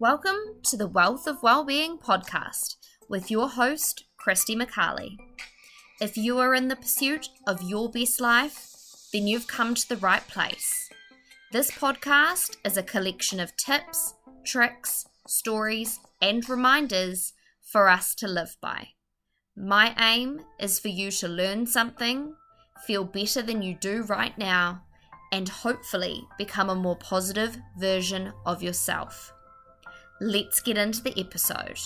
Welcome 0.00 0.62
to 0.62 0.78
the 0.78 0.86
Wealth 0.86 1.26
of 1.26 1.42
Wellbeing 1.42 1.98
podcast 1.98 2.76
with 3.10 3.30
your 3.30 3.50
host, 3.50 4.04
Christy 4.16 4.56
McCarley. 4.56 5.18
If 6.00 6.16
you 6.16 6.38
are 6.38 6.54
in 6.54 6.68
the 6.68 6.76
pursuit 6.76 7.28
of 7.46 7.62
your 7.62 7.90
best 7.90 8.18
life, 8.18 8.66
then 9.12 9.26
you've 9.26 9.46
come 9.46 9.74
to 9.74 9.86
the 9.86 9.98
right 9.98 10.26
place. 10.26 10.88
This 11.52 11.70
podcast 11.70 12.56
is 12.64 12.78
a 12.78 12.82
collection 12.82 13.40
of 13.40 13.54
tips, 13.58 14.14
tricks, 14.42 15.04
stories, 15.28 16.00
and 16.22 16.48
reminders 16.48 17.34
for 17.60 17.90
us 17.90 18.14
to 18.14 18.26
live 18.26 18.56
by. 18.62 18.88
My 19.54 19.94
aim 20.00 20.40
is 20.58 20.78
for 20.78 20.88
you 20.88 21.10
to 21.10 21.28
learn 21.28 21.66
something, 21.66 22.32
feel 22.86 23.04
better 23.04 23.42
than 23.42 23.60
you 23.60 23.74
do 23.74 24.04
right 24.04 24.38
now, 24.38 24.80
and 25.30 25.46
hopefully 25.46 26.22
become 26.38 26.70
a 26.70 26.74
more 26.74 26.96
positive 26.96 27.58
version 27.78 28.32
of 28.46 28.62
yourself. 28.62 29.34
Let's 30.22 30.60
get 30.60 30.76
into 30.76 31.02
the 31.02 31.18
episode. 31.18 31.78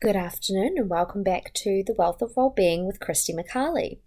Good 0.00 0.14
afternoon, 0.14 0.74
and 0.78 0.88
welcome 0.88 1.24
back 1.24 1.52
to 1.54 1.82
the 1.84 1.94
Wealth 1.98 2.22
of 2.22 2.36
Wellbeing 2.36 2.86
with 2.86 3.00
Christy 3.00 3.32
McCarley. 3.32 3.98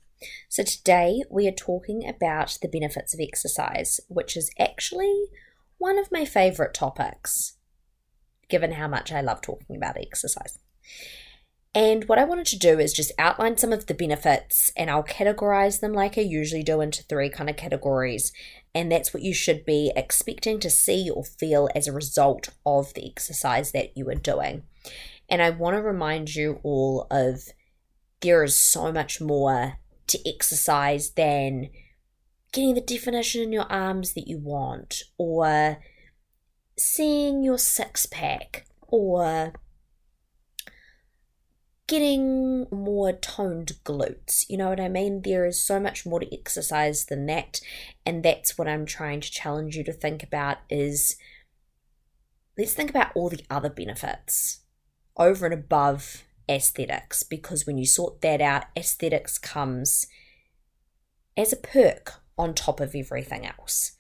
So, 0.48 0.64
today 0.64 1.22
we 1.30 1.50
are 1.50 1.52
talking 1.52 2.08
about 2.08 2.60
the 2.62 2.70
benefits 2.70 3.14
of 3.14 3.20
exercise, 3.20 4.00
which 4.08 4.38
is 4.38 4.50
actually 4.58 5.26
one 5.80 6.00
of 6.00 6.14
my 6.14 6.24
favorite 6.24 6.74
topics, 6.74 7.58
given 8.48 8.72
how 8.72 8.88
much 8.88 9.12
I 9.12 9.20
love 9.20 9.42
talking 9.42 9.76
about 9.76 9.98
exercise. 9.98 10.60
And 11.78 12.06
what 12.06 12.18
I 12.18 12.24
wanted 12.24 12.48
to 12.48 12.58
do 12.58 12.80
is 12.80 12.92
just 12.92 13.12
outline 13.20 13.56
some 13.56 13.72
of 13.72 13.86
the 13.86 13.94
benefits 13.94 14.72
and 14.76 14.90
I'll 14.90 15.04
categorize 15.04 15.80
them 15.80 15.94
like 15.94 16.18
I 16.18 16.22
usually 16.22 16.64
do 16.64 16.82
into 16.82 17.04
three 17.04 17.30
kind 17.30 17.52
of 17.52 17.56
categories. 17.56 18.34
And 18.74 18.92
that's 18.92 19.14
what 19.14 19.22
you 19.22 19.32
should 19.32 19.64
be 19.64 19.92
expecting 19.96 20.60
to 20.62 20.72
see 20.72 21.08
or 21.08 21.24
feel 21.24 21.70
as 21.76 21.88
a 21.88 21.94
result 21.94 22.50
of 22.66 22.96
the 22.96 23.08
exercise 23.08 23.74
that 23.74 23.96
you 23.96 24.10
are 24.10 24.16
doing. 24.16 24.64
And 25.30 25.40
I 25.40 25.52
want 25.52 25.76
to 25.76 25.84
remind 25.84 26.34
you 26.34 26.60
all 26.64 27.06
of 27.12 27.44
there 28.22 28.44
is 28.44 28.58
so 28.58 28.92
much 28.92 29.22
more 29.22 29.78
to 30.08 30.20
exercise 30.28 31.12
than 31.12 31.70
getting 32.54 32.74
the 32.74 32.82
definition 32.82 33.44
in 33.44 33.54
your 33.54 33.72
arms 33.72 34.16
that 34.16 34.28
you 34.28 34.40
want, 34.40 35.04
or 35.20 35.78
seeing 36.76 37.44
your 37.44 37.60
six 37.60 38.08
pack, 38.08 38.66
or 38.88 39.54
getting 41.88 42.68
more 42.70 43.14
toned 43.14 43.74
glutes. 43.86 44.46
You 44.50 44.58
know 44.58 44.70
what 44.70 44.80
I 44.80 44.90
mean? 44.90 45.22
There 45.22 45.46
is 45.46 45.62
so 45.62 45.80
much 45.80 46.06
more 46.06 46.20
to 46.20 46.34
exercise 46.34 47.06
than 47.06 47.26
that. 47.28 47.62
And 48.06 48.24
that's 48.24 48.58
what 48.58 48.68
I'm 48.68 48.86
trying 48.86 49.22
to 49.22 49.32
challenge 49.32 49.78
you 49.78 49.84
to 49.86 49.94
think 49.94 50.22
about 50.22 50.58
is 50.70 51.16
let's 52.58 52.74
think 52.74 52.90
about 52.90 53.12
all 53.16 53.30
the 53.30 53.44
other 53.50 53.70
benefits 53.70 54.62
over 55.16 55.46
and 55.46 55.54
above 55.54 56.24
aesthetics 56.50 57.24
because 57.24 57.66
when 57.66 57.78
you 57.78 57.86
sort 57.86 58.22
that 58.22 58.42
out, 58.42 58.66
aesthetics 58.78 59.38
comes 59.38 60.08
as 61.38 61.54
a 61.54 61.58
perk 61.58 62.16
on 62.38 62.54
top 62.54 62.80
of 62.80 62.96
everything 62.96 63.46
else. 63.46 63.94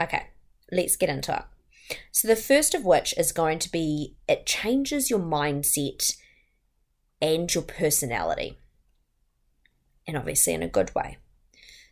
Okay, 0.00 0.28
let's 0.72 0.96
get 0.96 1.08
into 1.08 1.34
it. 1.34 1.96
So, 2.12 2.28
the 2.28 2.36
first 2.36 2.74
of 2.74 2.84
which 2.84 3.14
is 3.18 3.32
going 3.32 3.58
to 3.60 3.70
be 3.70 4.16
it 4.28 4.46
changes 4.46 5.10
your 5.10 5.18
mindset 5.18 6.16
and 7.20 7.52
your 7.54 7.64
personality. 7.64 8.58
And 10.06 10.16
obviously, 10.16 10.54
in 10.54 10.62
a 10.62 10.68
good 10.68 10.94
way. 10.94 11.18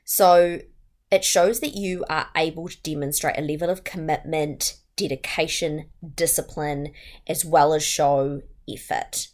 So, 0.05 0.61
it 1.11 1.25
shows 1.25 1.61
that 1.61 1.75
you 1.75 2.05
are 2.09 2.29
able 2.37 2.69
to 2.69 2.83
demonstrate 2.83 3.39
a 3.39 3.43
level 3.43 3.71
of 3.71 3.85
commitment, 3.85 4.79
dedication, 4.97 5.91
discipline, 6.15 6.93
as 7.27 7.45
well 7.45 7.73
as 7.73 7.85
show 7.85 8.43
effort. 8.69 9.29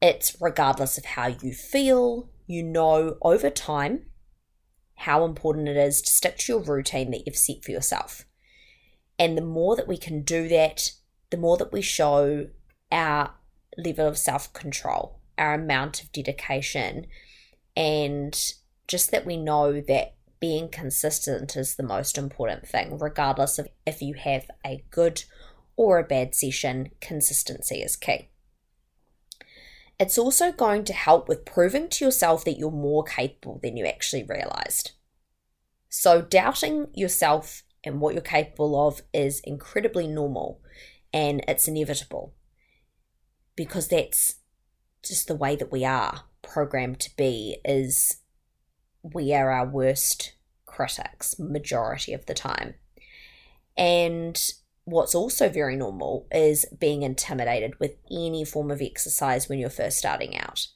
It's 0.00 0.36
regardless 0.40 0.98
of 0.98 1.04
how 1.04 1.28
you 1.28 1.52
feel, 1.52 2.30
you 2.46 2.62
know 2.62 3.16
over 3.22 3.50
time 3.50 4.06
how 4.96 5.24
important 5.24 5.68
it 5.68 5.76
is 5.76 6.00
to 6.02 6.10
stick 6.10 6.38
to 6.38 6.52
your 6.52 6.62
routine 6.62 7.10
that 7.10 7.26
you've 7.26 7.36
set 7.36 7.64
for 7.64 7.72
yourself. 7.72 8.24
And 9.18 9.36
the 9.36 9.42
more 9.42 9.74
that 9.74 9.88
we 9.88 9.96
can 9.96 10.22
do 10.22 10.48
that, 10.48 10.92
the 11.30 11.36
more 11.36 11.56
that 11.56 11.72
we 11.72 11.82
show 11.82 12.48
our 12.90 13.34
level 13.76 14.06
of 14.06 14.18
self 14.18 14.52
control, 14.52 15.20
our 15.38 15.54
amount 15.54 16.02
of 16.02 16.12
dedication, 16.12 17.06
and 17.76 18.54
just 18.88 19.10
that 19.10 19.26
we 19.26 19.36
know 19.36 19.80
that 19.80 20.14
being 20.40 20.68
consistent 20.68 21.56
is 21.56 21.76
the 21.76 21.82
most 21.82 22.18
important 22.18 22.66
thing, 22.66 22.98
regardless 22.98 23.58
of 23.58 23.68
if 23.86 24.02
you 24.02 24.14
have 24.14 24.50
a 24.66 24.84
good 24.90 25.24
or 25.76 25.98
a 25.98 26.04
bad 26.04 26.34
session, 26.34 26.90
consistency 27.00 27.76
is 27.76 27.96
key. 27.96 28.28
It's 29.98 30.18
also 30.18 30.50
going 30.50 30.84
to 30.84 30.92
help 30.92 31.28
with 31.28 31.44
proving 31.44 31.88
to 31.90 32.04
yourself 32.04 32.44
that 32.44 32.58
you're 32.58 32.72
more 32.72 33.04
capable 33.04 33.60
than 33.62 33.76
you 33.76 33.86
actually 33.86 34.24
realized. 34.24 34.92
So, 35.88 36.22
doubting 36.22 36.88
yourself 36.92 37.62
and 37.84 38.00
what 38.00 38.14
you're 38.14 38.22
capable 38.22 38.88
of 38.88 39.02
is 39.12 39.40
incredibly 39.44 40.08
normal 40.08 40.60
and 41.12 41.44
it's 41.46 41.68
inevitable 41.68 42.34
because 43.56 43.88
that's 43.88 44.36
just 45.04 45.28
the 45.28 45.34
way 45.34 45.56
that 45.56 45.72
we 45.72 45.84
are 45.84 46.24
programmed 46.42 47.00
to 47.00 47.16
be 47.16 47.58
is 47.64 48.18
we 49.02 49.34
are 49.34 49.50
our 49.50 49.66
worst 49.66 50.34
critics 50.66 51.38
majority 51.38 52.12
of 52.12 52.26
the 52.26 52.34
time. 52.34 52.74
And 53.76 54.40
what's 54.84 55.14
also 55.14 55.48
very 55.48 55.76
normal 55.76 56.26
is 56.30 56.66
being 56.78 57.02
intimidated 57.02 57.78
with 57.78 57.96
any 58.10 58.44
form 58.44 58.70
of 58.70 58.82
exercise 58.82 59.48
when 59.48 59.58
you're 59.58 59.70
first 59.70 59.98
starting 59.98 60.36
out. 60.36 60.66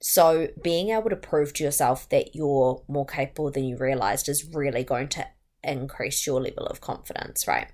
So 0.00 0.48
being 0.62 0.90
able 0.90 1.10
to 1.10 1.16
prove 1.16 1.52
to 1.54 1.64
yourself 1.64 2.08
that 2.08 2.34
you're 2.34 2.82
more 2.88 3.06
capable 3.06 3.50
than 3.50 3.64
you 3.64 3.76
realized 3.76 4.28
is 4.28 4.54
really 4.54 4.84
going 4.84 5.08
to 5.08 5.26
increase 5.62 6.26
your 6.26 6.40
level 6.40 6.66
of 6.66 6.80
confidence 6.80 7.46
right 7.46 7.68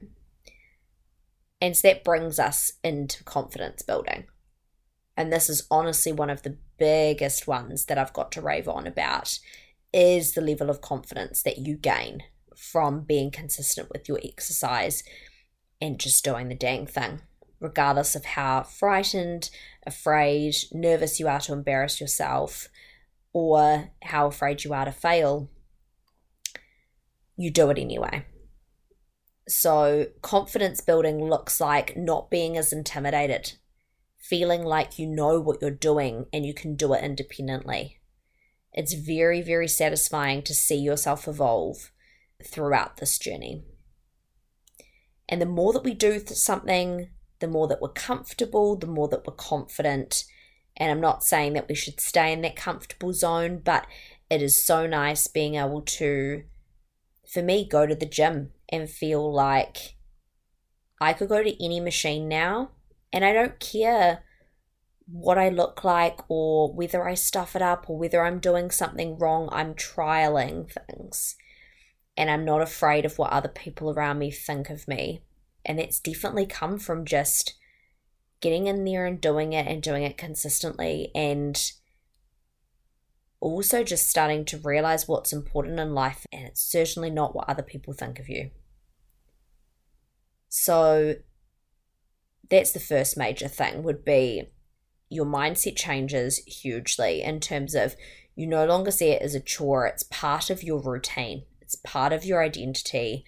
and 1.60 1.76
so 1.76 1.88
that 1.88 2.04
brings 2.04 2.38
us 2.38 2.72
into 2.84 3.24
confidence 3.24 3.82
building. 3.82 4.24
And 5.16 5.32
this 5.32 5.48
is 5.48 5.66
honestly 5.70 6.12
one 6.12 6.30
of 6.30 6.42
the 6.42 6.58
biggest 6.78 7.46
ones 7.46 7.86
that 7.86 7.98
I've 7.98 8.12
got 8.12 8.30
to 8.32 8.42
rave 8.42 8.68
on 8.68 8.86
about 8.86 9.38
is 9.92 10.34
the 10.34 10.42
level 10.42 10.68
of 10.68 10.82
confidence 10.82 11.42
that 11.42 11.58
you 11.58 11.76
gain 11.76 12.22
from 12.54 13.00
being 13.00 13.30
consistent 13.30 13.88
with 13.90 14.08
your 14.08 14.18
exercise 14.22 15.02
and 15.80 15.98
just 15.98 16.24
doing 16.24 16.48
the 16.48 16.54
dang 16.54 16.86
thing, 16.86 17.20
regardless 17.60 18.14
of 18.14 18.24
how 18.24 18.62
frightened, 18.62 19.50
afraid, 19.86 20.54
nervous 20.72 21.18
you 21.18 21.28
are 21.28 21.40
to 21.40 21.52
embarrass 21.52 22.00
yourself, 22.00 22.68
or 23.32 23.90
how 24.02 24.26
afraid 24.26 24.64
you 24.64 24.72
are 24.72 24.86
to 24.86 24.92
fail. 24.92 25.50
You 27.36 27.50
do 27.50 27.70
it 27.70 27.78
anyway. 27.78 28.24
So, 29.48 30.06
confidence 30.22 30.80
building 30.80 31.24
looks 31.24 31.60
like 31.60 31.96
not 31.96 32.30
being 32.30 32.56
as 32.56 32.72
intimidated, 32.72 33.52
feeling 34.18 34.64
like 34.64 34.98
you 34.98 35.06
know 35.06 35.40
what 35.40 35.62
you're 35.62 35.70
doing 35.70 36.26
and 36.32 36.44
you 36.44 36.52
can 36.52 36.74
do 36.74 36.92
it 36.94 37.04
independently. 37.04 38.00
It's 38.72 38.92
very, 38.92 39.40
very 39.42 39.68
satisfying 39.68 40.42
to 40.42 40.54
see 40.54 40.76
yourself 40.76 41.28
evolve 41.28 41.92
throughout 42.44 42.96
this 42.96 43.18
journey. 43.18 43.62
And 45.28 45.40
the 45.40 45.46
more 45.46 45.72
that 45.72 45.84
we 45.84 45.94
do 45.94 46.18
something, 46.26 47.10
the 47.38 47.48
more 47.48 47.68
that 47.68 47.80
we're 47.80 47.88
comfortable, 47.90 48.76
the 48.76 48.86
more 48.88 49.08
that 49.08 49.26
we're 49.26 49.34
confident. 49.34 50.24
And 50.76 50.90
I'm 50.90 51.00
not 51.00 51.22
saying 51.22 51.52
that 51.52 51.68
we 51.68 51.74
should 51.76 52.00
stay 52.00 52.32
in 52.32 52.42
that 52.42 52.56
comfortable 52.56 53.12
zone, 53.12 53.62
but 53.64 53.86
it 54.28 54.42
is 54.42 54.62
so 54.62 54.88
nice 54.88 55.28
being 55.28 55.54
able 55.54 55.82
to, 55.82 56.42
for 57.32 57.42
me, 57.42 57.66
go 57.66 57.86
to 57.86 57.94
the 57.94 58.06
gym 58.06 58.50
and 58.68 58.88
feel 58.90 59.32
like 59.32 59.96
I 61.00 61.12
could 61.12 61.28
go 61.28 61.42
to 61.42 61.64
any 61.64 61.80
machine 61.80 62.28
now 62.28 62.70
and 63.12 63.24
I 63.24 63.32
don't 63.32 63.60
care 63.60 64.22
what 65.06 65.38
I 65.38 65.48
look 65.48 65.84
like 65.84 66.18
or 66.28 66.72
whether 66.72 67.06
I 67.06 67.14
stuff 67.14 67.54
it 67.54 67.62
up 67.62 67.88
or 67.88 67.98
whether 67.98 68.24
I'm 68.24 68.40
doing 68.40 68.70
something 68.70 69.18
wrong. 69.18 69.48
I'm 69.52 69.74
trialing 69.74 70.70
things 70.70 71.36
and 72.16 72.30
I'm 72.30 72.44
not 72.44 72.62
afraid 72.62 73.04
of 73.04 73.18
what 73.18 73.32
other 73.32 73.48
people 73.48 73.90
around 73.90 74.18
me 74.18 74.30
think 74.30 74.70
of 74.70 74.88
me. 74.88 75.22
And 75.64 75.78
it's 75.78 76.00
definitely 76.00 76.46
come 76.46 76.78
from 76.78 77.04
just 77.04 77.54
getting 78.40 78.66
in 78.66 78.84
there 78.84 79.06
and 79.06 79.20
doing 79.20 79.52
it 79.52 79.66
and 79.66 79.82
doing 79.82 80.02
it 80.02 80.18
consistently 80.18 81.10
and 81.14 81.72
also 83.40 83.84
just 83.84 84.08
starting 84.08 84.44
to 84.46 84.58
realize 84.58 85.06
what's 85.06 85.32
important 85.32 85.78
in 85.78 85.94
life, 85.94 86.26
and 86.32 86.46
it's 86.46 86.62
certainly 86.62 87.10
not 87.10 87.34
what 87.34 87.48
other 87.48 87.62
people 87.62 87.92
think 87.92 88.18
of 88.18 88.28
you. 88.28 88.50
So, 90.48 91.16
that's 92.48 92.72
the 92.72 92.80
first 92.80 93.16
major 93.16 93.48
thing 93.48 93.82
would 93.82 94.04
be 94.04 94.44
your 95.08 95.26
mindset 95.26 95.76
changes 95.76 96.38
hugely 96.38 97.22
in 97.22 97.40
terms 97.40 97.74
of 97.74 97.96
You 98.34 98.46
no 98.46 98.66
longer 98.66 98.90
see 98.90 99.08
it 99.08 99.22
as 99.22 99.34
a 99.34 99.40
chore, 99.40 99.86
it's 99.86 100.02
part 100.02 100.50
of 100.50 100.62
your 100.62 100.78
routine, 100.78 101.44
it's 101.62 101.74
part 101.74 102.12
of 102.12 102.24
your 102.24 102.42
identity, 102.42 103.24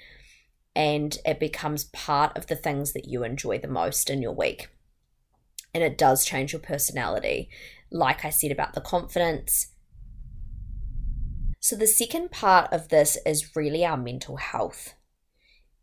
and 0.77 1.17
it 1.25 1.41
becomes 1.41 1.85
part 1.85 2.37
of 2.37 2.47
the 2.47 2.57
things 2.57 2.93
that 2.93 3.09
you 3.09 3.25
enjoy 3.25 3.59
the 3.59 3.69
most 3.69 4.11
in 4.11 4.21
your 4.21 4.35
week. 4.35 4.69
And 5.73 5.83
it 5.83 5.97
does 5.97 6.25
change 6.25 6.53
your 6.53 6.61
personality. 6.61 7.49
Like 7.91 8.25
I 8.25 8.31
said 8.31 8.53
about 8.53 8.75
the 8.75 8.81
confidence. 8.81 9.69
So, 11.69 11.77
the 11.77 11.87
second 11.87 12.31
part 12.31 12.73
of 12.73 12.89
this 12.89 13.19
is 13.27 13.55
really 13.55 13.85
our 13.85 13.99
mental 13.99 14.39
health. 14.39 14.95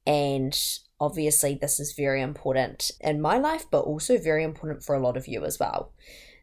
And 0.04 0.60
obviously, 1.00 1.54
this 1.54 1.80
is 1.80 1.94
very 1.94 2.24
important 2.24 2.90
in 3.02 3.22
my 3.22 3.38
life, 3.38 3.66
but 3.70 3.82
also 3.82 4.18
very 4.18 4.44
important 4.44 4.82
for 4.82 4.96
a 4.96 5.00
lot 5.00 5.16
of 5.16 5.28
you 5.28 5.46
as 5.46 5.60
well. 5.60 5.94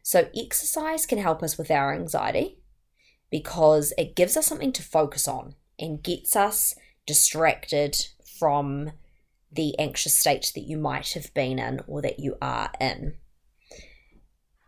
So, 0.01 0.29
exercise 0.33 1.05
can 1.05 1.17
help 1.17 1.43
us 1.43 1.57
with 1.57 1.69
our 1.69 1.93
anxiety 1.93 2.59
because 3.29 3.91
it 3.97 4.15
gives 4.15 4.37
us 4.37 4.47
something 4.47 4.71
to 4.71 4.81
focus 4.81 5.27
on 5.27 5.55
and 5.77 6.01
gets 6.01 6.37
us 6.37 6.75
distracted 7.05 7.97
from 8.23 8.93
the 9.51 9.77
anxious 9.77 10.17
state 10.17 10.53
that 10.55 10.69
you 10.69 10.77
might 10.77 11.11
have 11.15 11.33
been 11.33 11.59
in 11.59 11.81
or 11.85 12.01
that 12.01 12.17
you 12.17 12.37
are 12.41 12.71
in. 12.79 13.15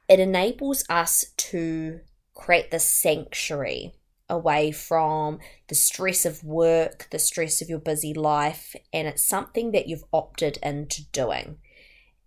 It 0.09 0.19
enables 0.19 0.83
us 0.89 1.27
to 1.37 2.01
create 2.33 2.71
this 2.71 2.83
sanctuary 2.83 3.93
away 4.29 4.71
from 4.71 5.39
the 5.67 5.75
stress 5.75 6.25
of 6.25 6.43
work, 6.43 7.07
the 7.11 7.19
stress 7.19 7.61
of 7.61 7.69
your 7.69 7.79
busy 7.79 8.13
life, 8.13 8.75
and 8.93 9.07
it's 9.07 9.23
something 9.23 9.71
that 9.71 9.87
you've 9.87 10.05
opted 10.11 10.57
into 10.63 11.03
doing. 11.11 11.57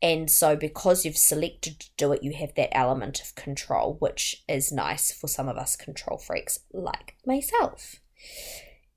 And 0.00 0.30
so, 0.30 0.54
because 0.54 1.04
you've 1.04 1.16
selected 1.16 1.80
to 1.80 1.90
do 1.96 2.12
it, 2.12 2.22
you 2.22 2.32
have 2.32 2.54
that 2.54 2.76
element 2.76 3.20
of 3.20 3.34
control, 3.34 3.96
which 3.98 4.44
is 4.48 4.70
nice 4.70 5.10
for 5.10 5.26
some 5.26 5.48
of 5.48 5.56
us 5.56 5.74
control 5.74 6.18
freaks 6.18 6.60
like 6.72 7.16
myself. 7.26 7.96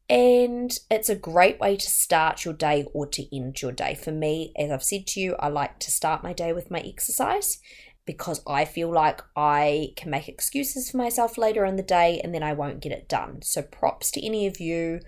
And 0.07 0.77
it's 0.91 1.09
a 1.09 1.15
great 1.15 1.59
way 1.59 1.77
to 1.77 1.89
start 1.89 2.43
your 2.43 2.53
day 2.53 2.85
or 2.93 3.07
to 3.07 3.35
end 3.35 3.61
your 3.61 3.71
day. 3.71 3.95
For 3.95 4.11
me, 4.11 4.51
as 4.57 4.69
I've 4.69 4.83
said 4.83 5.07
to 5.07 5.21
you, 5.21 5.35
I 5.39 5.47
like 5.47 5.79
to 5.79 5.89
start 5.89 6.21
my 6.21 6.33
day 6.33 6.53
with 6.53 6.69
my 6.69 6.79
exercise 6.79 7.59
because 8.05 8.41
I 8.47 8.65
feel 8.65 8.91
like 8.91 9.21
I 9.35 9.93
can 9.95 10.09
make 10.09 10.27
excuses 10.27 10.91
for 10.91 10.97
myself 10.97 11.37
later 11.37 11.65
in 11.65 11.75
the 11.75 11.83
day 11.83 12.19
and 12.23 12.33
then 12.33 12.43
I 12.43 12.53
won't 12.53 12.81
get 12.81 12.91
it 12.91 13.07
done. 13.07 13.41
So, 13.41 13.61
props 13.61 14.11
to 14.11 14.25
any 14.25 14.47
of 14.47 14.59
you 14.59 15.01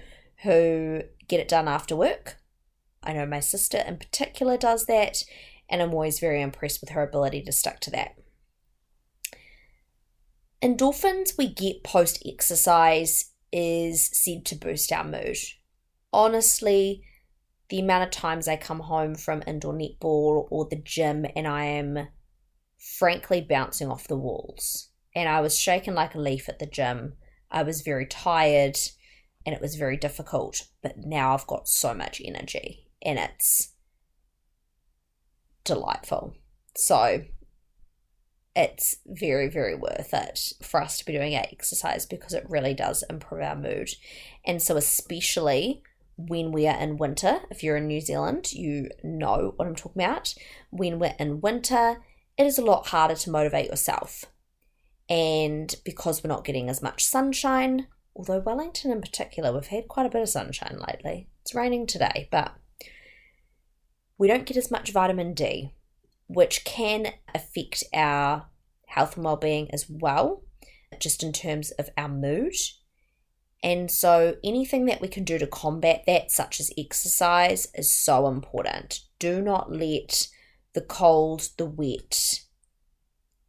who 0.44 1.02
get 1.28 1.40
it 1.40 1.48
done 1.48 1.68
after 1.68 1.96
work. 1.96 2.38
I 3.02 3.14
know 3.14 3.26
my 3.26 3.40
sister 3.40 3.78
in 3.86 3.98
particular 3.98 4.58
does 4.58 4.86
that, 4.86 5.24
and 5.70 5.82
I'm 5.82 5.94
always 5.94 6.20
very 6.20 6.42
impressed 6.42 6.82
with 6.82 6.92
her 6.92 7.04
ability 7.04 7.42
to 7.44 7.52
stick 7.52 7.80
to 7.82 7.92
that. 7.92 8.16
Endorphins 10.62 11.38
we 11.38 11.54
get 11.54 11.84
post 11.84 12.24
exercise 12.26 13.32
is 13.52 14.10
said 14.14 14.46
to 14.46 14.56
boost 14.56 14.92
our 14.94 15.04
mood. 15.04 15.38
Honestly, 16.14 17.04
the 17.70 17.80
amount 17.80 18.04
of 18.04 18.12
times 18.12 18.48
I 18.48 18.56
come 18.56 18.82
home 18.82 19.16
from 19.16 19.44
indoor 19.46 19.74
netball 19.74 20.48
or 20.50 20.68
the 20.70 20.82
gym 20.82 21.26
and 21.36 21.48
I 21.48 21.66
am 21.66 22.08
frankly 22.84 23.40
bouncing 23.40 23.90
off 23.90 24.08
the 24.08 24.18
walls. 24.18 24.90
And 25.16 25.30
I 25.30 25.42
was 25.42 25.58
shaken 25.58 25.96
like 25.96 26.16
a 26.16 26.20
leaf 26.20 26.50
at 26.50 26.60
the 26.60 26.66
gym. 26.66 27.14
I 27.50 27.64
was 27.64 27.82
very 27.82 28.06
tired 28.06 28.78
and 29.46 29.56
it 29.56 29.62
was 29.62 29.76
very 29.76 29.96
difficult. 29.96 30.68
But 30.82 30.98
now 30.98 31.34
I've 31.34 31.48
got 31.48 31.68
so 31.68 31.94
much 31.94 32.22
energy 32.24 32.90
and 33.02 33.18
it's 33.18 33.74
delightful. 35.64 36.36
So 36.76 37.24
it's 38.56 38.98
very, 39.06 39.48
very 39.48 39.76
worth 39.76 40.14
it 40.14 40.54
for 40.62 40.82
us 40.82 40.98
to 40.98 41.06
be 41.06 41.14
doing 41.14 41.36
our 41.36 41.46
exercise 41.52 42.06
because 42.06 42.34
it 42.34 42.46
really 42.50 42.74
does 42.74 43.04
improve 43.10 43.44
our 43.44 43.56
mood. 43.56 43.90
And 44.46 44.62
so, 44.62 44.76
especially 44.76 45.84
when 46.18 46.52
we 46.52 46.68
are 46.68 46.78
in 46.78 46.98
winter, 46.98 47.40
if 47.50 47.64
you're 47.64 47.78
in 47.78 47.88
New 47.88 48.02
Zealand, 48.02 48.52
you 48.52 48.90
know 49.04 49.54
what 49.56 49.68
I'm 49.68 49.76
talking 49.76 50.04
about. 50.04 50.36
When 50.70 51.00
we're 51.00 51.16
in 51.18 51.42
winter, 51.42 51.98
it 52.38 52.46
is 52.46 52.58
a 52.58 52.66
lot 52.66 52.88
harder 52.88 53.16
to 53.16 53.32
motivate 53.32 53.70
yourself. 53.70 54.26
And 55.10 55.76
because 55.84 56.24
we're 56.24 56.30
not 56.30 56.46
getting 56.46 56.70
as 56.70 56.82
much 56.82 57.06
sunshine, 57.06 57.88
although 58.16 58.40
Wellington 58.40 58.92
in 58.92 59.02
particular, 59.02 59.52
we've 59.54 59.68
had 59.68 59.88
quite 59.88 60.06
a 60.06 60.10
bit 60.10 60.22
of 60.22 60.30
sunshine 60.30 60.78
lately. 60.88 61.30
It's 61.42 61.54
raining 61.56 61.88
today, 61.88 62.30
but 62.32 62.54
we 64.18 64.28
don't 64.28 64.46
get 64.46 64.58
as 64.58 64.72
much 64.72 64.92
vitamin 64.92 65.34
D, 65.34 65.74
which 66.28 66.64
can 66.64 67.08
affect 67.36 67.84
our 67.94 68.48
health 68.88 69.16
and 69.16 69.26
well-being 69.26 69.70
as 69.72 69.88
well, 69.90 70.44
just 71.00 71.24
in 71.24 71.34
terms 71.34 71.72
of 71.72 71.90
our 71.98 72.08
mood. 72.08 72.54
And 73.62 73.90
so 73.90 74.36
anything 74.44 74.86
that 74.86 75.02
we 75.02 75.08
can 75.08 75.24
do 75.24 75.38
to 75.38 75.48
combat 75.48 76.04
that, 76.06 76.32
such 76.32 76.60
as 76.60 76.72
exercise, 76.78 77.68
is 77.76 77.92
so 77.92 78.28
important. 78.28 79.02
Do 79.20 79.42
not 79.42 79.72
let 79.72 80.28
the 80.74 80.82
cold, 80.82 81.50
the 81.58 81.66
wet, 81.66 82.42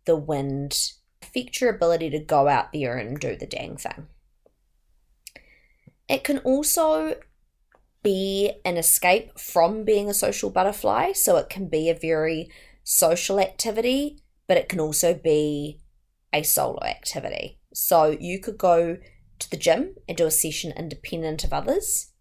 the 0.04 0.16
wind 0.16 0.92
affect 1.22 1.60
your 1.60 1.70
ability 1.70 2.10
to 2.10 2.18
go 2.18 2.48
out 2.48 2.72
there 2.72 2.96
and 2.96 3.18
do 3.18 3.36
the 3.36 3.46
dang 3.46 3.76
thing. 3.76 4.06
It 6.08 6.22
can 6.22 6.38
also 6.38 7.16
be 8.02 8.52
an 8.64 8.76
escape 8.76 9.38
from 9.38 9.84
being 9.84 10.10
a 10.10 10.14
social 10.14 10.50
butterfly, 10.50 11.12
so 11.12 11.36
it 11.38 11.48
can 11.48 11.68
be 11.68 11.88
a 11.88 11.94
very 11.94 12.50
social 12.82 13.40
activity, 13.40 14.18
but 14.46 14.58
it 14.58 14.68
can 14.68 14.78
also 14.78 15.14
be 15.14 15.80
a 16.32 16.42
solo 16.42 16.82
activity. 16.84 17.58
So 17.72 18.16
you 18.20 18.38
could 18.38 18.58
go 18.58 18.98
to 19.38 19.50
the 19.50 19.56
gym 19.56 19.94
and 20.06 20.16
do 20.16 20.26
a 20.26 20.30
session 20.30 20.72
independent 20.76 21.44
of 21.44 21.52
others 21.52 22.12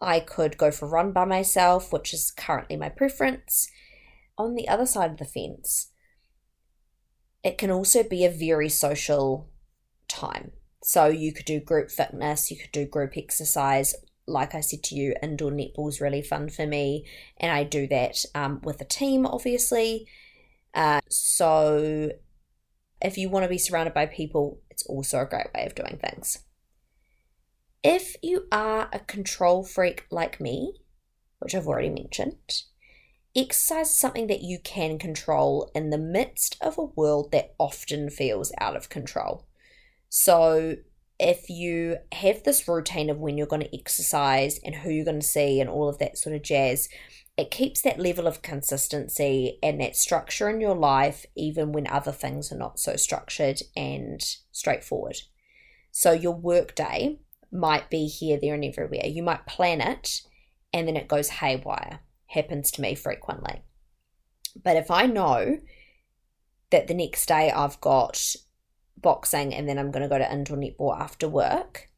I 0.00 0.20
could 0.20 0.56
go 0.56 0.70
for 0.70 0.86
a 0.86 0.88
run 0.88 1.12
by 1.12 1.24
myself, 1.24 1.92
which 1.92 2.14
is 2.14 2.30
currently 2.30 2.76
my 2.76 2.88
preference. 2.88 3.70
On 4.38 4.54
the 4.54 4.68
other 4.68 4.86
side 4.86 5.10
of 5.10 5.18
the 5.18 5.24
fence, 5.24 5.90
it 7.42 7.58
can 7.58 7.70
also 7.70 8.02
be 8.02 8.24
a 8.24 8.30
very 8.30 8.68
social 8.68 9.50
time. 10.08 10.52
So 10.82 11.06
you 11.06 11.32
could 11.32 11.44
do 11.44 11.60
group 11.60 11.90
fitness, 11.90 12.50
you 12.50 12.56
could 12.56 12.72
do 12.72 12.86
group 12.86 13.12
exercise. 13.16 13.94
Like 14.26 14.54
I 14.54 14.60
said 14.60 14.82
to 14.84 14.94
you, 14.94 15.14
indoor 15.22 15.50
netball 15.50 15.88
is 15.88 16.00
really 16.00 16.22
fun 16.22 16.48
for 16.48 16.66
me, 16.66 17.04
and 17.38 17.52
I 17.52 17.64
do 17.64 17.86
that 17.88 18.24
um, 18.34 18.60
with 18.62 18.80
a 18.80 18.84
team, 18.84 19.26
obviously. 19.26 20.06
Uh, 20.72 21.00
so 21.08 22.10
if 23.02 23.18
you 23.18 23.28
want 23.28 23.44
to 23.44 23.48
be 23.48 23.58
surrounded 23.58 23.92
by 23.92 24.06
people, 24.06 24.60
it's 24.70 24.86
also 24.86 25.20
a 25.20 25.26
great 25.26 25.48
way 25.54 25.66
of 25.66 25.74
doing 25.74 25.98
things. 25.98 26.38
You 28.22 28.46
are 28.52 28.88
a 28.92 29.00
control 29.00 29.64
freak 29.64 30.06
like 30.10 30.40
me, 30.40 30.74
which 31.38 31.54
I've 31.54 31.66
already 31.66 31.90
mentioned, 31.90 32.62
exercise 33.34 33.90
is 33.90 33.96
something 33.96 34.26
that 34.26 34.42
you 34.42 34.58
can 34.58 34.98
control 34.98 35.70
in 35.74 35.90
the 35.90 35.98
midst 35.98 36.56
of 36.60 36.76
a 36.76 36.84
world 36.84 37.32
that 37.32 37.54
often 37.58 38.10
feels 38.10 38.52
out 38.60 38.76
of 38.76 38.88
control. 38.88 39.46
So, 40.08 40.76
if 41.18 41.50
you 41.50 41.98
have 42.12 42.42
this 42.44 42.66
routine 42.66 43.10
of 43.10 43.18
when 43.18 43.36
you're 43.36 43.46
going 43.46 43.62
to 43.62 43.78
exercise 43.78 44.58
and 44.64 44.74
who 44.74 44.90
you're 44.90 45.04
going 45.04 45.20
to 45.20 45.26
see 45.26 45.60
and 45.60 45.68
all 45.68 45.88
of 45.88 45.98
that 45.98 46.16
sort 46.16 46.34
of 46.34 46.42
jazz, 46.42 46.88
it 47.36 47.50
keeps 47.50 47.82
that 47.82 47.98
level 47.98 48.26
of 48.26 48.42
consistency 48.42 49.58
and 49.62 49.80
that 49.80 49.96
structure 49.96 50.48
in 50.48 50.60
your 50.60 50.74
life, 50.74 51.26
even 51.36 51.72
when 51.72 51.86
other 51.86 52.12
things 52.12 52.50
are 52.50 52.58
not 52.58 52.78
so 52.78 52.96
structured 52.96 53.60
and 53.76 54.20
straightforward. 54.50 55.16
So, 55.90 56.12
your 56.12 56.34
work 56.34 56.74
day 56.74 57.20
might 57.52 57.90
be 57.90 58.06
here, 58.06 58.38
there, 58.40 58.54
and 58.54 58.64
everywhere. 58.64 59.06
You 59.06 59.22
might 59.22 59.46
plan 59.46 59.80
it 59.80 60.22
and 60.72 60.86
then 60.86 60.96
it 60.96 61.08
goes 61.08 61.28
haywire. 61.28 62.00
Happens 62.26 62.70
to 62.72 62.80
me 62.80 62.94
frequently. 62.94 63.62
But 64.62 64.76
if 64.76 64.90
I 64.90 65.06
know 65.06 65.58
that 66.70 66.86
the 66.86 66.94
next 66.94 67.26
day 67.26 67.50
I've 67.50 67.80
got 67.80 68.36
boxing 68.96 69.54
and 69.54 69.68
then 69.68 69.78
I'm 69.78 69.90
going 69.90 70.02
to 70.02 70.08
go 70.08 70.18
to 70.18 70.32
indoor 70.32 70.56
netball 70.56 70.98
after 70.98 71.28
work, 71.28 71.88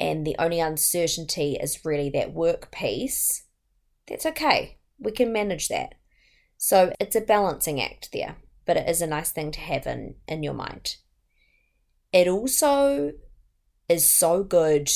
and 0.00 0.24
the 0.24 0.36
only 0.38 0.60
uncertainty 0.60 1.58
is 1.60 1.84
really 1.84 2.08
that 2.10 2.32
work 2.32 2.70
piece, 2.70 3.44
that's 4.06 4.26
okay. 4.26 4.78
We 4.98 5.10
can 5.10 5.32
manage 5.32 5.68
that. 5.68 5.96
So 6.56 6.92
it's 7.00 7.16
a 7.16 7.20
balancing 7.20 7.80
act 7.80 8.10
there, 8.12 8.36
but 8.64 8.76
it 8.76 8.88
is 8.88 9.02
a 9.02 9.06
nice 9.06 9.32
thing 9.32 9.50
to 9.52 9.60
have 9.60 9.86
in, 9.86 10.14
in 10.28 10.42
your 10.42 10.54
mind. 10.54 10.96
It 12.12 12.28
also 12.28 13.12
is 13.88 14.12
so 14.12 14.42
good 14.42 14.90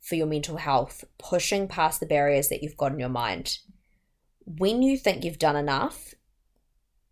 for 0.00 0.14
your 0.14 0.26
mental 0.26 0.56
health, 0.56 1.04
pushing 1.18 1.68
past 1.68 2.00
the 2.00 2.06
barriers 2.06 2.48
that 2.48 2.62
you've 2.62 2.76
got 2.76 2.92
in 2.92 2.98
your 2.98 3.08
mind. 3.08 3.58
When 4.44 4.82
you 4.82 4.98
think 4.98 5.24
you've 5.24 5.38
done 5.38 5.56
enough, 5.56 6.14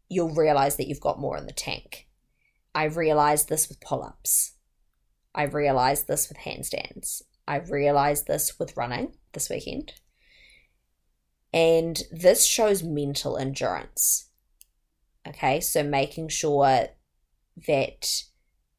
you'll 0.08 0.34
realize 0.34 0.76
that 0.76 0.88
you've 0.88 1.00
got 1.00 1.20
more 1.20 1.38
in 1.38 1.46
the 1.46 1.52
tank. 1.52 2.06
I 2.74 2.84
realized 2.84 3.48
this 3.48 3.68
with 3.68 3.80
pull 3.80 4.02
ups. 4.02 4.52
I 5.34 5.44
realized 5.44 6.06
this 6.06 6.28
with 6.28 6.38
handstands. 6.38 7.22
I 7.48 7.56
realized 7.56 8.26
this 8.26 8.58
with 8.58 8.76
running 8.76 9.14
this 9.32 9.48
weekend. 9.48 9.94
And 11.52 12.02
this 12.10 12.46
shows 12.46 12.82
mental 12.82 13.36
endurance. 13.36 14.30
Okay, 15.26 15.60
so 15.60 15.82
making 15.82 16.28
sure 16.28 16.88
that 17.66 18.22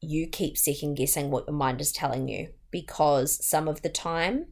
you 0.04 0.28
keep 0.28 0.56
second 0.56 0.94
guessing 0.94 1.30
what 1.30 1.46
your 1.46 1.56
mind 1.56 1.80
is 1.80 1.92
telling 1.92 2.28
you 2.28 2.48
because 2.70 3.44
some 3.46 3.68
of 3.68 3.82
the 3.82 3.88
time 3.88 4.46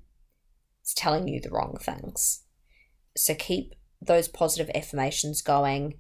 it's 0.82 0.94
telling 0.94 1.28
you 1.28 1.40
the 1.40 1.50
wrong 1.50 1.78
things. 1.80 2.42
So 3.16 3.35
keep 3.35 3.75
those 4.00 4.28
positive 4.28 4.71
affirmations 4.75 5.40
going. 5.40 5.94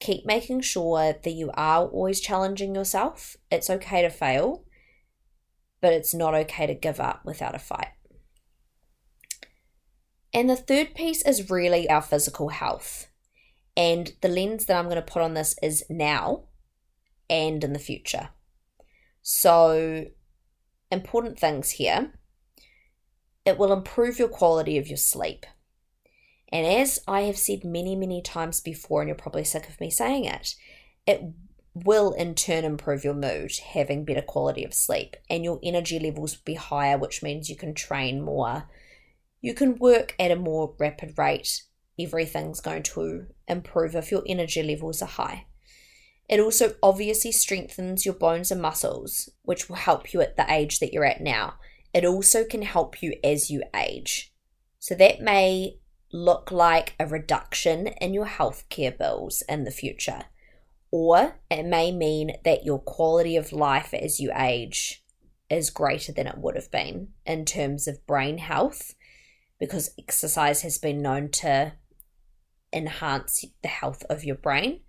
Keep 0.00 0.26
making 0.26 0.60
sure 0.60 1.14
that 1.22 1.30
you 1.30 1.50
are 1.54 1.86
always 1.86 2.20
challenging 2.20 2.74
yourself. 2.74 3.36
It's 3.50 3.70
okay 3.70 4.02
to 4.02 4.10
fail, 4.10 4.64
but 5.80 5.92
it's 5.92 6.14
not 6.14 6.34
okay 6.34 6.66
to 6.66 6.74
give 6.74 7.00
up 7.00 7.24
without 7.24 7.54
a 7.54 7.58
fight. 7.58 7.88
And 10.32 10.48
the 10.48 10.56
third 10.56 10.94
piece 10.94 11.22
is 11.22 11.50
really 11.50 11.88
our 11.88 12.02
physical 12.02 12.50
health. 12.50 13.08
And 13.76 14.12
the 14.20 14.28
lens 14.28 14.66
that 14.66 14.76
I'm 14.76 14.86
going 14.86 14.96
to 14.96 15.02
put 15.02 15.22
on 15.22 15.34
this 15.34 15.54
is 15.62 15.84
now 15.88 16.44
and 17.28 17.64
in 17.64 17.72
the 17.72 17.78
future. 17.78 18.30
So, 19.22 20.06
important 20.90 21.38
things 21.38 21.70
here. 21.70 22.12
It 23.44 23.58
will 23.58 23.72
improve 23.72 24.18
your 24.18 24.28
quality 24.28 24.78
of 24.78 24.88
your 24.88 24.96
sleep. 24.96 25.46
And 26.52 26.66
as 26.66 27.00
I 27.06 27.22
have 27.22 27.38
said 27.38 27.64
many, 27.64 27.94
many 27.94 28.22
times 28.22 28.60
before, 28.60 29.00
and 29.00 29.08
you're 29.08 29.16
probably 29.16 29.44
sick 29.44 29.68
of 29.68 29.80
me 29.80 29.90
saying 29.90 30.24
it, 30.24 30.54
it 31.06 31.22
will 31.74 32.12
in 32.12 32.34
turn 32.34 32.64
improve 32.64 33.04
your 33.04 33.14
mood, 33.14 33.52
having 33.72 34.04
better 34.04 34.22
quality 34.22 34.64
of 34.64 34.74
sleep, 34.74 35.16
and 35.28 35.44
your 35.44 35.60
energy 35.62 35.98
levels 35.98 36.36
will 36.36 36.42
be 36.44 36.54
higher, 36.54 36.98
which 36.98 37.22
means 37.22 37.48
you 37.48 37.56
can 37.56 37.74
train 37.74 38.20
more. 38.20 38.68
You 39.40 39.54
can 39.54 39.76
work 39.76 40.14
at 40.18 40.30
a 40.30 40.36
more 40.36 40.74
rapid 40.78 41.16
rate. 41.16 41.62
Everything's 41.98 42.60
going 42.60 42.82
to 42.82 43.26
improve 43.46 43.94
if 43.94 44.10
your 44.10 44.22
energy 44.26 44.62
levels 44.62 45.02
are 45.02 45.06
high. 45.06 45.46
It 46.30 46.38
also 46.38 46.76
obviously 46.80 47.32
strengthens 47.32 48.06
your 48.06 48.14
bones 48.14 48.52
and 48.52 48.62
muscles, 48.62 49.28
which 49.42 49.68
will 49.68 49.76
help 49.76 50.12
you 50.14 50.20
at 50.20 50.36
the 50.36 50.46
age 50.48 50.78
that 50.78 50.92
you're 50.92 51.04
at 51.04 51.20
now. 51.20 51.54
It 51.92 52.04
also 52.04 52.44
can 52.44 52.62
help 52.62 53.02
you 53.02 53.16
as 53.24 53.50
you 53.50 53.64
age. 53.74 54.32
So 54.78 54.94
that 54.94 55.20
may 55.20 55.80
look 56.12 56.52
like 56.52 56.94
a 57.00 57.06
reduction 57.06 57.88
in 58.00 58.14
your 58.14 58.26
healthcare 58.26 58.96
bills 58.96 59.42
in 59.48 59.64
the 59.64 59.72
future. 59.72 60.26
Or 60.92 61.40
it 61.50 61.64
may 61.64 61.90
mean 61.90 62.36
that 62.44 62.64
your 62.64 62.78
quality 62.78 63.36
of 63.36 63.52
life 63.52 63.92
as 63.92 64.20
you 64.20 64.30
age 64.32 65.04
is 65.50 65.68
greater 65.68 66.12
than 66.12 66.28
it 66.28 66.38
would 66.38 66.54
have 66.54 66.70
been 66.70 67.08
in 67.26 67.44
terms 67.44 67.88
of 67.88 68.06
brain 68.06 68.38
health, 68.38 68.94
because 69.58 69.90
exercise 69.98 70.62
has 70.62 70.78
been 70.78 71.02
known 71.02 71.28
to 71.30 71.72
enhance 72.72 73.44
the 73.62 73.68
health 73.68 74.04
of 74.08 74.22
your 74.22 74.36
brain 74.36 74.80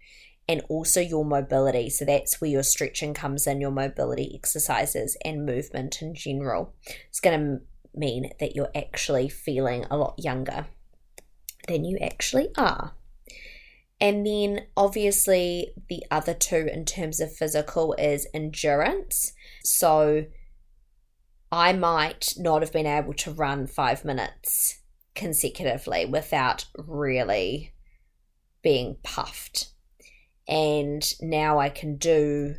and 0.51 0.61
also 0.67 0.99
your 0.99 1.23
mobility. 1.23 1.89
So 1.89 2.03
that's 2.03 2.41
where 2.41 2.49
your 2.49 2.63
stretching 2.63 3.13
comes 3.13 3.47
in, 3.47 3.61
your 3.61 3.71
mobility 3.71 4.29
exercises 4.35 5.15
and 5.23 5.45
movement 5.45 6.01
in 6.01 6.13
general. 6.13 6.75
It's 7.07 7.21
going 7.21 7.39
to 7.39 7.61
mean 7.97 8.31
that 8.41 8.53
you're 8.53 8.71
actually 8.75 9.29
feeling 9.29 9.85
a 9.89 9.95
lot 9.95 10.15
younger 10.17 10.65
than 11.69 11.85
you 11.85 11.97
actually 11.99 12.49
are. 12.57 12.95
And 14.01 14.25
then 14.25 14.65
obviously 14.75 15.71
the 15.87 16.03
other 16.11 16.33
two 16.33 16.67
in 16.69 16.83
terms 16.83 17.21
of 17.21 17.31
physical 17.31 17.93
is 17.93 18.27
endurance. 18.33 19.31
So 19.63 20.25
I 21.49 21.71
might 21.71 22.33
not 22.37 22.61
have 22.61 22.73
been 22.73 22.87
able 22.87 23.13
to 23.13 23.31
run 23.31 23.67
five 23.67 24.03
minutes 24.03 24.81
consecutively 25.15 26.05
without 26.05 26.65
really 26.77 27.73
being 28.61 28.97
puffed. 29.01 29.70
And 30.51 31.01
now 31.21 31.59
I 31.59 31.69
can 31.69 31.95
do 31.95 32.55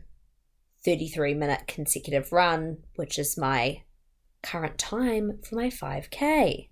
33 0.82 1.34
minute 1.34 1.66
consecutive 1.68 2.32
run, 2.32 2.78
which 2.96 3.18
is 3.18 3.36
my 3.36 3.82
current 4.42 4.78
time 4.78 5.38
for 5.44 5.54
my 5.56 5.68
5K. 5.68 6.70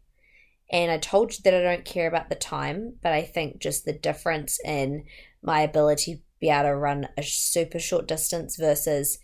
And 0.72 0.90
I 0.90 0.98
told 0.98 1.32
you 1.32 1.38
that 1.44 1.54
I 1.54 1.62
don't 1.62 1.84
care 1.84 2.08
about 2.08 2.30
the 2.30 2.36
time, 2.36 2.94
but 3.02 3.12
I 3.12 3.22
think 3.22 3.60
just 3.60 3.84
the 3.84 3.92
difference 3.92 4.58
in 4.64 5.04
my 5.42 5.60
ability 5.60 6.14
to 6.14 6.22
be 6.40 6.48
able 6.48 6.70
to 6.70 6.76
run 6.76 7.08
a 7.18 7.22
super 7.22 7.78
short 7.78 8.08
distance 8.08 8.56
versus 8.56 9.18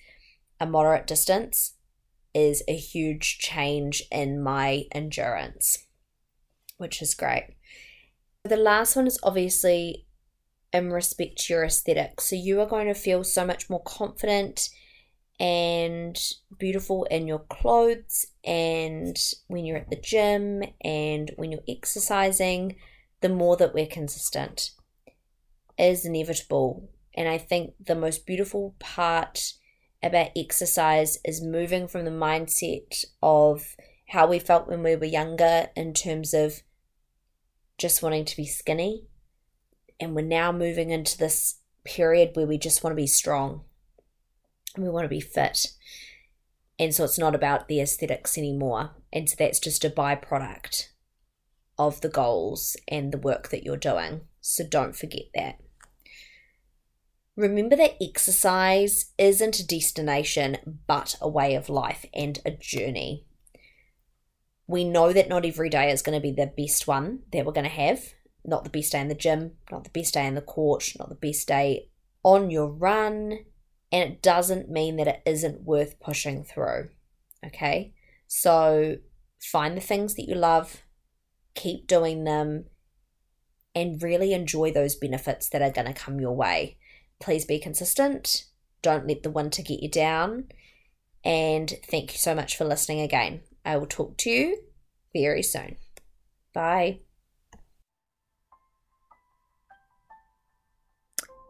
a 0.60 0.66
moderate 0.66 1.06
distance 1.06 1.74
is 2.34 2.62
a 2.68 2.76
huge 2.76 3.38
change 3.38 4.02
in 4.12 4.42
my 4.42 4.84
endurance, 4.92 5.86
which 6.76 7.00
is 7.00 7.14
great. 7.14 7.54
The 8.44 8.56
last 8.56 8.96
one 8.96 9.06
is 9.06 9.18
obviously 9.22 10.05
in 10.76 10.92
respect 10.92 11.49
your 11.49 11.64
aesthetic. 11.64 12.21
So 12.21 12.37
you 12.37 12.61
are 12.61 12.66
going 12.66 12.87
to 12.87 12.95
feel 12.95 13.25
so 13.25 13.45
much 13.47 13.68
more 13.68 13.83
confident 13.83 14.68
and 15.38 16.18
beautiful 16.59 17.04
in 17.04 17.26
your 17.26 17.40
clothes 17.40 18.26
and 18.45 19.18
when 19.49 19.64
you're 19.64 19.76
at 19.76 19.90
the 19.90 20.00
gym 20.00 20.62
and 20.83 21.30
when 21.37 21.52
you're 21.52 21.61
exercising, 21.68 22.76
the 23.21 23.28
more 23.28 23.56
that 23.56 23.75
we're 23.75 23.87
consistent 23.87 24.71
is 25.78 26.06
inevitable. 26.06 26.88
And 27.14 27.28
I 27.28 27.38
think 27.38 27.75
the 27.85 27.95
most 27.95 28.26
beautiful 28.26 28.75
part 28.78 29.52
about 30.02 30.30
exercise 30.37 31.18
is 31.25 31.42
moving 31.42 31.88
from 31.88 32.04
the 32.04 32.11
mindset 32.11 33.04
of 33.23 33.76
how 34.09 34.26
we 34.26 34.38
felt 34.38 34.68
when 34.68 34.83
we 34.83 34.97
were 34.97 35.04
younger 35.04 35.68
in 35.75 35.92
terms 35.92 36.33
of 36.33 36.62
just 37.78 38.02
wanting 38.02 38.25
to 38.25 38.37
be 38.37 38.47
skinny. 38.47 39.04
And 39.98 40.14
we're 40.14 40.22
now 40.22 40.52
moving 40.52 40.90
into 40.90 41.16
this 41.16 41.56
period 41.84 42.30
where 42.34 42.46
we 42.46 42.58
just 42.58 42.82
want 42.82 42.92
to 42.92 43.00
be 43.00 43.06
strong 43.06 43.62
we 44.78 44.88
want 44.88 45.04
to 45.04 45.08
be 45.08 45.20
fit. 45.20 45.68
And 46.78 46.94
so 46.94 47.04
it's 47.04 47.18
not 47.18 47.34
about 47.34 47.68
the 47.68 47.80
aesthetics 47.80 48.36
anymore. 48.36 48.90
And 49.12 49.28
so 49.28 49.36
that's 49.38 49.58
just 49.58 49.84
a 49.84 49.90
byproduct 49.90 50.88
of 51.78 52.00
the 52.00 52.08
goals 52.08 52.76
and 52.88 53.12
the 53.12 53.18
work 53.18 53.48
that 53.50 53.64
you're 53.64 53.76
doing. 53.76 54.22
So 54.40 54.64
don't 54.64 54.96
forget 54.96 55.24
that. 55.34 55.58
Remember 57.34 57.76
that 57.76 58.02
exercise 58.02 59.12
isn't 59.18 59.60
a 59.60 59.66
destination, 59.66 60.78
but 60.86 61.16
a 61.20 61.28
way 61.28 61.54
of 61.54 61.68
life 61.68 62.06
and 62.14 62.38
a 62.46 62.50
journey. 62.50 63.26
We 64.66 64.84
know 64.84 65.12
that 65.12 65.28
not 65.28 65.44
every 65.44 65.68
day 65.68 65.90
is 65.90 66.02
going 66.02 66.18
to 66.18 66.22
be 66.22 66.32
the 66.32 66.46
best 66.56 66.86
one 66.86 67.20
that 67.32 67.44
we're 67.44 67.52
going 67.52 67.64
to 67.64 67.70
have. 67.70 68.14
Not 68.48 68.64
the 68.64 68.70
best 68.70 68.92
day 68.92 69.00
in 69.00 69.08
the 69.08 69.14
gym, 69.14 69.52
not 69.72 69.84
the 69.84 69.90
best 69.90 70.14
day 70.14 70.26
in 70.26 70.36
the 70.36 70.40
court, 70.40 70.92
not 70.98 71.08
the 71.08 71.16
best 71.16 71.48
day 71.48 71.90
on 72.22 72.50
your 72.50 72.68
run, 72.68 73.40
and 73.92 74.12
it 74.12 74.22
doesn't 74.22 74.70
mean 74.70 74.96
that 74.96 75.08
it 75.08 75.22
isn't 75.26 75.62
worth 75.62 75.98
pushing 76.00 76.44
through. 76.44 76.90
Okay, 77.44 77.92
so 78.26 78.96
find 79.40 79.76
the 79.76 79.80
things 79.80 80.14
that 80.14 80.28
you 80.28 80.34
love, 80.34 80.82
keep 81.54 81.86
doing 81.86 82.24
them, 82.24 82.66
and 83.74 84.02
really 84.02 84.32
enjoy 84.32 84.72
those 84.72 84.96
benefits 84.96 85.48
that 85.50 85.62
are 85.62 85.70
going 85.70 85.86
to 85.86 85.92
come 85.92 86.20
your 86.20 86.34
way. 86.34 86.78
Please 87.20 87.44
be 87.44 87.58
consistent. 87.58 88.44
Don't 88.82 89.06
let 89.06 89.22
the 89.22 89.30
winter 89.30 89.62
get 89.62 89.82
you 89.82 89.90
down. 89.90 90.46
And 91.24 91.72
thank 91.90 92.12
you 92.12 92.18
so 92.18 92.34
much 92.34 92.56
for 92.56 92.64
listening 92.64 93.00
again. 93.00 93.40
I 93.64 93.76
will 93.76 93.86
talk 93.86 94.16
to 94.18 94.30
you 94.30 94.58
very 95.12 95.42
soon. 95.42 95.76
Bye. 96.54 97.05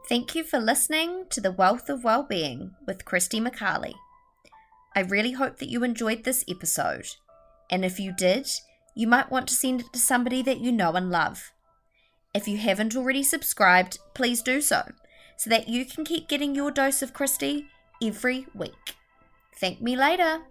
Thank 0.08 0.36
you 0.36 0.44
for 0.44 0.60
listening 0.60 1.24
to 1.30 1.40
The 1.40 1.50
Wealth 1.50 1.88
of 1.88 2.04
Wellbeing 2.04 2.76
with 2.86 3.04
Christy 3.04 3.40
McCarley. 3.40 3.94
I 4.94 5.00
really 5.00 5.32
hope 5.32 5.58
that 5.58 5.68
you 5.68 5.82
enjoyed 5.82 6.22
this 6.22 6.44
episode, 6.48 7.08
and 7.70 7.84
if 7.84 7.98
you 7.98 8.12
did, 8.12 8.48
you 8.94 9.08
might 9.08 9.32
want 9.32 9.48
to 9.48 9.54
send 9.54 9.80
it 9.80 9.92
to 9.92 9.98
somebody 9.98 10.42
that 10.42 10.60
you 10.60 10.70
know 10.70 10.92
and 10.92 11.10
love. 11.10 11.50
If 12.32 12.46
you 12.46 12.56
haven't 12.56 12.94
already 12.94 13.24
subscribed, 13.24 13.98
please 14.14 14.42
do 14.42 14.60
so, 14.60 14.92
so 15.36 15.50
that 15.50 15.68
you 15.68 15.84
can 15.84 16.04
keep 16.04 16.28
getting 16.28 16.54
your 16.54 16.70
dose 16.70 17.02
of 17.02 17.12
Christy 17.12 17.66
every 18.00 18.46
week. 18.54 18.94
Thank 19.58 19.82
me 19.82 19.96
later. 19.96 20.42